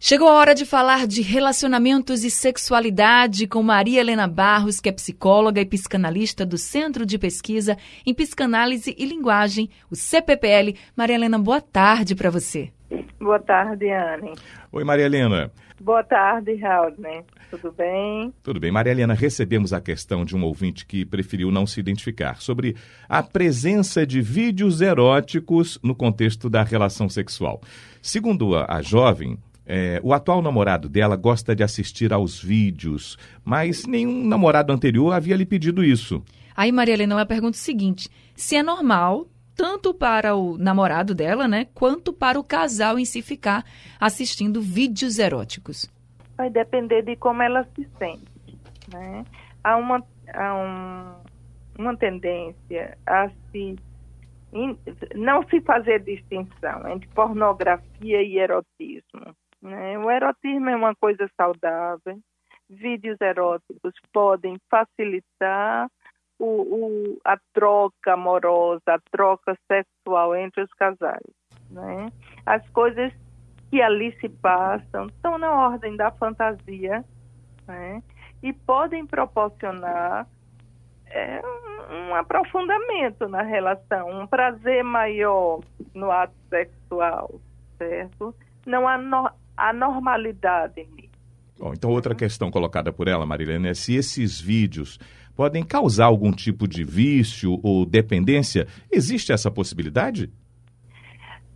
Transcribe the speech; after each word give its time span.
Chegou 0.00 0.28
a 0.28 0.34
hora 0.34 0.54
de 0.54 0.64
falar 0.64 1.08
de 1.08 1.22
relacionamentos 1.22 2.22
e 2.22 2.30
sexualidade 2.30 3.48
com 3.48 3.60
Maria 3.64 4.00
Helena 4.00 4.28
Barros, 4.28 4.78
que 4.78 4.88
é 4.88 4.92
psicóloga 4.92 5.60
e 5.60 5.66
psicanalista 5.66 6.46
do 6.46 6.56
Centro 6.56 7.04
de 7.04 7.18
Pesquisa 7.18 7.76
em 8.06 8.14
Psicanálise 8.14 8.94
e 8.96 9.04
Linguagem, 9.04 9.68
o 9.90 9.96
CPPL. 9.96 10.76
Maria 10.96 11.16
Helena, 11.16 11.36
boa 11.36 11.60
tarde 11.60 12.14
para 12.14 12.30
você. 12.30 12.70
Boa 13.18 13.40
tarde, 13.40 13.90
Anne. 13.90 14.34
Oi, 14.70 14.84
Maria 14.84 15.06
Helena. 15.06 15.50
Boa 15.80 16.04
tarde, 16.04 16.54
Raul. 16.54 16.92
Tudo 17.50 17.72
bem? 17.72 18.32
Tudo 18.42 18.60
bem. 18.60 18.70
Maria 18.70 18.92
Helena, 18.92 19.14
recebemos 19.14 19.72
a 19.72 19.80
questão 19.80 20.24
de 20.24 20.36
um 20.36 20.44
ouvinte 20.44 20.86
que 20.86 21.04
preferiu 21.04 21.50
não 21.50 21.66
se 21.66 21.80
identificar 21.80 22.40
sobre 22.40 22.76
a 23.08 23.20
presença 23.20 24.06
de 24.06 24.20
vídeos 24.20 24.80
eróticos 24.80 25.76
no 25.82 25.94
contexto 25.94 26.48
da 26.48 26.62
relação 26.62 27.08
sexual. 27.08 27.60
Segundo 28.00 28.56
a, 28.56 28.66
a 28.68 28.80
jovem, 28.80 29.36
é, 29.68 30.00
o 30.02 30.14
atual 30.14 30.40
namorado 30.40 30.88
dela 30.88 31.14
gosta 31.14 31.54
de 31.54 31.62
assistir 31.62 32.10
aos 32.10 32.42
vídeos, 32.42 33.18
mas 33.44 33.84
nenhum 33.86 34.26
namorado 34.26 34.72
anterior 34.72 35.12
havia 35.12 35.36
lhe 35.36 35.44
pedido 35.44 35.84
isso. 35.84 36.24
Aí, 36.56 36.72
Maria 36.72 36.94
Helena, 36.94 37.14
ela 37.14 37.26
pergunta 37.26 37.54
o 37.54 37.60
seguinte: 37.60 38.08
se 38.34 38.56
é 38.56 38.62
normal, 38.62 39.26
tanto 39.54 39.92
para 39.92 40.34
o 40.34 40.56
namorado 40.56 41.14
dela, 41.14 41.46
né, 41.46 41.66
quanto 41.74 42.14
para 42.14 42.40
o 42.40 42.44
casal 42.44 42.98
em 42.98 43.04
si 43.04 43.20
ficar 43.20 43.62
assistindo 44.00 44.62
vídeos 44.62 45.18
eróticos? 45.18 45.86
Vai 46.36 46.48
depender 46.48 47.02
de 47.02 47.14
como 47.16 47.42
ela 47.42 47.64
se 47.76 47.86
sente. 47.98 48.58
Né? 48.90 49.24
Há, 49.62 49.76
uma, 49.76 50.02
há 50.32 50.54
um, 50.54 51.82
uma 51.82 51.96
tendência 51.96 52.96
a 53.06 53.28
se 53.52 53.76
não 55.14 55.42
se 55.48 55.60
fazer 55.60 56.00
distinção 56.00 56.88
entre 56.88 57.06
pornografia 57.08 58.22
e 58.22 58.38
erotismo. 58.38 59.36
Né? 59.62 59.98
O 59.98 60.10
erotismo 60.10 60.68
é 60.68 60.76
uma 60.76 60.94
coisa 60.94 61.28
saudável. 61.36 62.18
Vídeos 62.70 63.20
eróticos 63.20 63.94
podem 64.12 64.56
facilitar 64.70 65.88
o, 66.38 66.44
o, 66.44 67.18
a 67.24 67.36
troca 67.52 68.12
amorosa, 68.12 68.82
a 68.86 69.00
troca 69.10 69.56
sexual 69.66 70.36
entre 70.36 70.62
os 70.62 70.72
casais. 70.74 71.34
Né? 71.70 72.12
As 72.46 72.66
coisas 72.70 73.12
que 73.70 73.82
ali 73.82 74.16
se 74.20 74.28
passam 74.28 75.06
estão 75.06 75.36
na 75.38 75.50
ordem 75.50 75.96
da 75.96 76.10
fantasia 76.10 77.04
né? 77.66 78.02
e 78.42 78.52
podem 78.52 79.06
proporcionar 79.06 80.26
é, 81.10 81.42
um, 81.90 82.14
aprofundamento 82.14 83.28
na 83.28 83.42
relação, 83.42 84.08
um 84.20 84.26
prazer 84.26 84.84
maior 84.84 85.60
no 85.94 86.10
ato 86.10 86.34
sexual, 86.48 87.40
certo? 87.78 88.34
Não 88.66 88.86
há 88.86 88.98
no, 88.98 89.30
a 89.58 89.72
normalidade 89.72 90.86
nisso. 90.94 91.08
Bom, 91.58 91.72
então, 91.72 91.90
outra 91.90 92.14
questão 92.14 92.50
colocada 92.50 92.92
por 92.92 93.08
ela, 93.08 93.26
Marilene, 93.26 93.68
é 93.68 93.74
se 93.74 93.96
esses 93.96 94.40
vídeos 94.40 94.96
podem 95.36 95.64
causar 95.66 96.06
algum 96.06 96.30
tipo 96.30 96.68
de 96.68 96.84
vício 96.84 97.58
ou 97.62 97.84
dependência. 97.84 98.66
Existe 98.90 99.32
essa 99.32 99.50
possibilidade? 99.50 100.30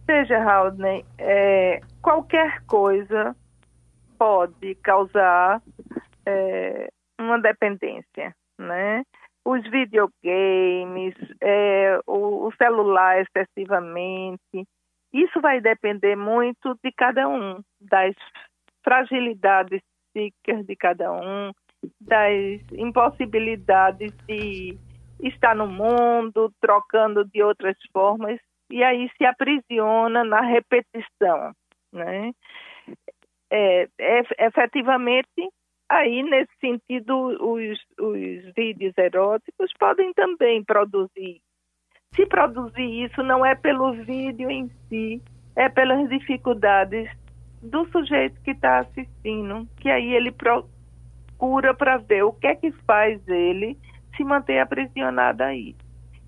Seja, 0.05 0.39
Haldane, 0.39 1.05
é, 1.17 1.81
qualquer 2.03 2.63
coisa 2.67 3.37
pode 4.19 4.75
causar 4.77 5.63
é, 6.27 6.89
uma 7.21 7.41
dependência, 7.41 8.35
né? 8.59 9.05
Os 9.45 9.63
videogames, 9.71 11.15
é, 11.41 11.99
o, 12.07 12.49
o 12.49 12.53
celular 12.57 13.21
excessivamente, 13.23 14.67
isso 15.13 15.41
vai 15.41 15.61
depender 15.61 16.17
muito 16.17 16.77
de 16.83 16.91
cada 16.97 17.29
um, 17.29 17.61
das 17.83 18.15
fragilidades 18.85 19.81
psíquicas 20.13 20.67
de 20.67 20.77
cada 20.77 21.13
um, 21.13 21.53
das 22.01 22.61
impossibilidades 22.73 24.13
de 24.27 24.79
estar 25.21 25.55
no 25.55 25.67
mundo, 25.67 26.53
trocando 26.61 27.25
de 27.25 27.43
outras 27.43 27.77
formas, 27.93 28.39
e 28.71 28.83
aí 28.83 29.11
se 29.17 29.25
aprisiona 29.25 30.25
na 30.25 30.41
repetição, 30.41 31.53
né? 31.93 32.33
É, 33.51 33.89
é, 33.99 34.47
efetivamente, 34.47 35.51
aí 35.89 36.23
nesse 36.23 36.53
sentido, 36.61 37.15
os, 37.41 37.79
os 38.01 38.53
vídeos 38.57 38.97
eróticos 38.97 39.71
podem 39.79 40.13
também 40.15 40.65
produzir 40.65 41.41
se 42.15 42.27
produzir 42.27 43.05
isso 43.05 43.23
não 43.23 43.45
é 43.45 43.55
pelo 43.55 43.93
vídeo 43.93 44.51
em 44.51 44.69
si, 44.89 45.23
é 45.57 45.69
pelas 45.69 46.09
dificuldades 46.09 47.09
do 47.63 47.87
sujeito 47.91 48.41
que 48.43 48.51
está 48.51 48.81
assistindo, 48.81 49.69
que 49.79 49.89
aí 49.89 50.15
ele 50.15 50.33
procura 50.33 51.73
para 51.75 51.97
ver 51.99 52.25
o 52.25 52.33
que 52.33 52.47
é 52.49 52.55
que 52.55 52.73
faz 52.87 53.21
ele 53.29 53.79
se 54.17 54.25
manter 54.25 54.59
aprisionado 54.59 55.43
aí. 55.45 55.77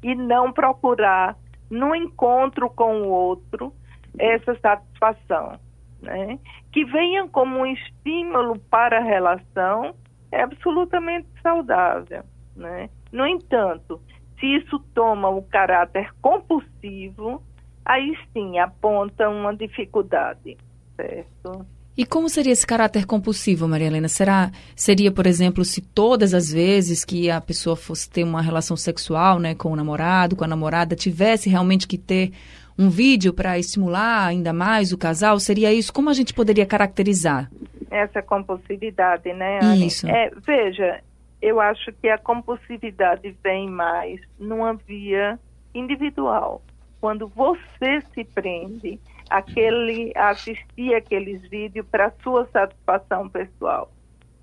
E 0.02 0.14
não 0.14 0.52
procurar, 0.52 1.36
no 1.70 1.94
encontro 1.94 2.70
com 2.70 3.02
o 3.02 3.08
outro, 3.08 3.74
essa 4.18 4.54
satisfação. 4.60 5.58
Né? 6.00 6.38
Que 6.72 6.84
venha 6.84 7.26
como 7.28 7.60
um 7.60 7.66
estímulo 7.66 8.58
para 8.70 8.98
a 8.98 9.02
relação 9.02 9.94
é 10.30 10.42
absolutamente 10.42 11.26
saudável. 11.42 12.22
Né? 12.54 12.90
No 13.10 13.26
entanto, 13.26 14.00
se 14.38 14.46
isso 14.46 14.78
toma 14.94 15.28
o 15.28 15.42
caráter 15.42 16.12
compulsivo, 16.20 17.42
aí 17.84 18.16
sim 18.32 18.58
aponta 18.58 19.28
uma 19.28 19.54
dificuldade, 19.54 20.56
certo? 20.96 21.66
E 21.96 22.04
como 22.04 22.28
seria 22.28 22.52
esse 22.52 22.66
caráter 22.66 23.06
compulsivo, 23.06 23.68
Maria 23.68 23.86
Helena? 23.86 24.08
Será, 24.08 24.50
seria, 24.74 25.12
por 25.12 25.26
exemplo, 25.26 25.64
se 25.64 25.80
todas 25.80 26.34
as 26.34 26.52
vezes 26.52 27.04
que 27.04 27.30
a 27.30 27.40
pessoa 27.40 27.76
fosse 27.76 28.10
ter 28.10 28.24
uma 28.24 28.42
relação 28.42 28.76
sexual 28.76 29.38
né, 29.38 29.54
com 29.54 29.70
o 29.70 29.76
namorado, 29.76 30.34
com 30.34 30.42
a 30.42 30.48
namorada, 30.48 30.96
tivesse 30.96 31.48
realmente 31.48 31.86
que 31.86 31.96
ter 31.96 32.32
um 32.76 32.90
vídeo 32.90 33.32
para 33.32 33.56
estimular 33.60 34.26
ainda 34.26 34.52
mais 34.52 34.92
o 34.92 34.98
casal? 34.98 35.38
Seria 35.38 35.72
isso? 35.72 35.92
Como 35.92 36.10
a 36.10 36.14
gente 36.14 36.34
poderia 36.34 36.66
caracterizar? 36.66 37.48
Essa 37.88 38.20
compulsividade, 38.20 39.32
né? 39.32 39.60
Anne? 39.62 39.86
Isso. 39.86 40.08
É, 40.08 40.32
veja, 40.44 41.00
eu 41.40 41.60
acho 41.60 41.92
que 41.92 42.08
a 42.08 42.18
compulsividade 42.18 43.36
vem 43.40 43.70
mais 43.70 44.20
numa 44.36 44.74
via 44.74 45.38
individual. 45.72 46.60
Quando 47.04 47.28
você 47.28 48.00
se 48.14 48.24
prende 48.24 48.98
aquele, 49.28 50.10
a 50.16 50.30
assistir 50.30 50.94
aqueles 50.94 51.46
vídeos 51.50 51.86
para 51.86 52.10
sua 52.22 52.46
satisfação 52.46 53.28
pessoal, 53.28 53.92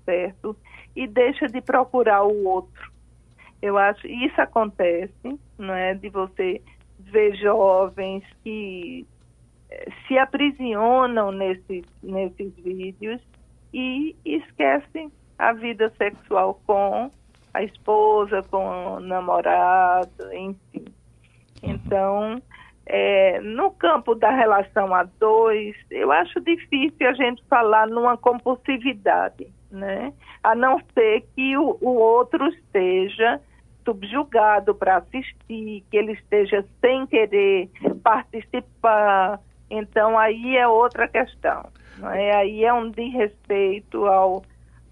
certo? 0.04 0.56
E 0.94 1.08
deixa 1.08 1.48
de 1.48 1.60
procurar 1.60 2.22
o 2.22 2.46
outro. 2.46 2.92
Eu 3.60 3.76
acho 3.76 4.06
isso 4.06 4.40
acontece, 4.40 5.40
não 5.58 5.74
é? 5.74 5.94
De 5.94 6.08
você 6.08 6.62
ver 7.00 7.34
jovens 7.34 8.22
que 8.44 9.04
eh, 9.68 9.88
se 10.06 10.16
aprisionam 10.16 11.32
nesses, 11.32 11.84
nesses 12.00 12.54
vídeos 12.54 13.20
e 13.74 14.14
esquecem 14.24 15.10
a 15.36 15.52
vida 15.52 15.92
sexual 15.98 16.60
com 16.64 17.10
a 17.52 17.64
esposa, 17.64 18.40
com 18.44 18.94
o 18.94 19.00
namorado, 19.00 20.32
enfim. 20.32 20.84
Então, 21.62 22.42
é, 22.86 23.40
no 23.40 23.70
campo 23.70 24.14
da 24.14 24.30
relação 24.30 24.94
a 24.94 25.04
dois, 25.04 25.74
eu 25.90 26.10
acho 26.10 26.40
difícil 26.40 27.08
a 27.08 27.12
gente 27.12 27.42
falar 27.48 27.86
numa 27.86 28.16
compulsividade, 28.16 29.46
né? 29.70 30.12
A 30.42 30.54
não 30.54 30.80
ser 30.94 31.24
que 31.34 31.56
o, 31.56 31.78
o 31.80 31.90
outro 31.90 32.48
esteja 32.48 33.40
subjugado 33.84 34.74
para 34.74 34.98
assistir, 34.98 35.84
que 35.90 35.96
ele 35.96 36.12
esteja 36.12 36.64
sem 36.80 37.06
querer 37.06 37.68
participar. 38.02 39.40
Então, 39.70 40.18
aí 40.18 40.56
é 40.56 40.66
outra 40.66 41.08
questão. 41.08 41.64
É? 42.14 42.36
Aí 42.36 42.64
é 42.64 42.72
um 42.72 42.90
desrespeito 42.90 44.06
ao 44.06 44.42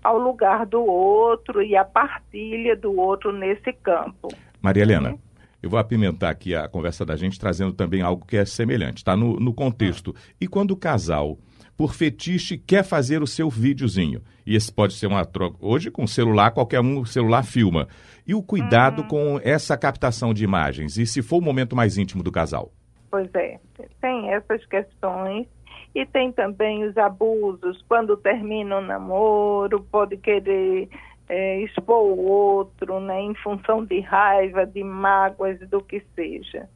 ao 0.03 0.19
lugar 0.19 0.67
do 0.67 0.83
outro 0.83 1.63
e 1.63 1.77
a 1.77 1.85
partilha 1.85 2.75
do 2.75 2.99
outro 2.99 3.33
nesse 3.33 3.73
campo. 3.73 4.29
Maria 4.61 4.83
Helena, 4.83 5.15
eu 5.63 5.69
vou 5.69 5.79
apimentar 5.79 6.31
aqui 6.31 6.55
a 6.55 6.69
conversa 6.69 7.05
da 7.05 7.17
gente 7.17 7.39
trazendo 7.39 7.73
também 7.73 8.03
algo 8.03 8.25
que 8.25 8.37
é 8.37 8.45
semelhante, 8.45 8.99
está 8.99 9.17
no, 9.17 9.39
no 9.39 9.53
contexto. 9.53 10.15
E 10.41 10.47
quando 10.47 10.73
o 10.73 10.77
casal, 10.77 11.39
por 11.77 11.95
fetiche, 11.95 12.59
quer 12.59 12.85
fazer 12.85 13.23
o 13.23 13.27
seu 13.27 13.49
videozinho, 13.49 14.23
e 14.47 14.55
esse 14.55 14.73
pode 14.73 14.95
ser 14.95 15.07
uma 15.07 15.25
troca, 15.25 15.57
hoje 15.61 15.91
com 15.91 16.07
celular, 16.07 16.51
qualquer 16.51 16.81
um 16.81 17.05
celular 17.05 17.45
filma, 17.45 17.89
e 18.27 18.35
o 18.35 18.43
cuidado 18.43 19.03
uhum. 19.03 19.09
com 19.09 19.41
essa 19.43 19.77
captação 19.77 20.33
de 20.33 20.45
imagens, 20.45 20.97
e 20.97 21.07
se 21.07 21.23
for 21.23 21.39
o 21.39 21.43
momento 21.43 21.77
mais 21.77 21.99
íntimo 21.99 22.23
do 22.23 22.33
casal? 22.33 22.73
Pois 23.11 23.29
é, 23.35 23.59
tem 24.01 24.33
essas 24.33 24.65
questões 24.67 25.47
e 25.95 26.07
tem 26.07 26.31
também 26.31 26.85
os 26.85 26.97
abusos, 26.97 27.83
quando 27.89 28.17
termina 28.17 28.79
o 28.79 28.81
namoro, 28.81 29.81
pode 29.91 30.17
querer 30.17 30.89
é, 31.31 31.61
expor 31.61 32.03
o 32.03 32.19
outro, 32.19 32.99
né, 32.99 33.21
em 33.21 33.35
função 33.37 33.85
de 33.85 34.01
raiva, 34.01 34.67
de 34.67 34.83
mágoas, 34.83 35.61
do 35.69 35.81
que 35.81 36.03
seja. 36.17 36.69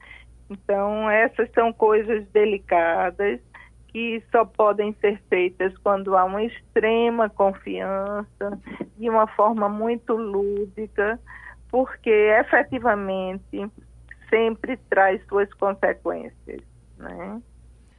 Então, 0.49 1.11
essas 1.11 1.51
são 1.53 1.73
coisas 1.73 2.25
delicadas 2.29 3.41
que 3.89 4.23
só 4.31 4.45
podem 4.45 4.95
ser 5.01 5.21
feitas 5.29 5.77
quando 5.79 6.17
há 6.17 6.25
uma 6.25 6.45
extrema 6.45 7.29
confiança, 7.29 8.61
de 8.97 9.11
uma 9.11 9.27
forma 9.27 9.69
muito 9.69 10.15
lúdica, 10.15 11.19
porque 11.69 12.11
efetivamente 12.11 13.69
sempre 14.31 14.77
traz 14.89 15.21
suas 15.27 15.53
consequências. 15.55 16.61
Né? 16.97 17.43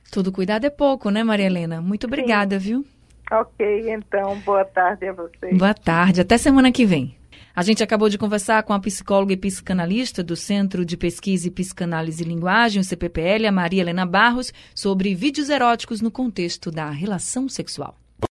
Todo 0.10 0.32
cuidado 0.32 0.66
é 0.66 0.70
pouco, 0.70 1.10
né, 1.10 1.22
Maria 1.22 1.48
Helena? 1.48 1.82
Muito 1.82 2.08
obrigada, 2.08 2.58
Sim. 2.60 2.66
viu? 2.66 2.95
Ok, 3.32 3.92
então, 3.92 4.40
boa 4.42 4.64
tarde 4.66 5.08
a 5.08 5.14
vocês. 5.14 5.58
Boa 5.58 5.74
tarde, 5.74 6.22
até 6.22 6.38
semana 6.38 6.72
que 6.72 6.86
vem. 6.86 7.18
A 7.56 7.64
gente 7.64 7.82
acabou 7.82 8.10
de 8.10 8.18
conversar 8.18 8.62
com 8.64 8.74
a 8.74 8.80
psicóloga 8.80 9.34
e 9.34 9.38
psicanalista 9.38 10.22
do 10.22 10.36
Centro 10.36 10.86
de 10.86 10.98
Pesquisa 10.98 11.48
e 11.48 11.52
Psicanálise 11.52 12.22
e 12.22 12.28
Linguagem, 12.28 12.82
o 12.82 12.84
CPPL, 12.84 13.48
a 13.48 13.52
Maria 13.52 13.82
Helena 13.82 14.06
Barros, 14.06 14.54
sobre 14.76 15.16
vídeos 15.16 15.50
eróticos 15.50 16.02
no 16.02 16.12
contexto 16.12 16.70
da 16.70 16.90
relação 16.90 17.48
sexual. 17.48 17.98